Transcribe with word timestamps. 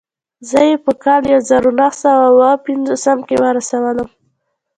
زه 0.49 0.59
يې 0.69 0.75
په 0.85 0.91
کال 1.03 1.21
يو 1.31 1.39
زر 1.49 1.63
و 1.67 1.71
نهه 1.79 1.93
سوه 2.01 2.21
اووه 2.29 2.51
پنځوس 2.65 3.03
کې 3.27 3.35
ورسولم. 3.43 4.09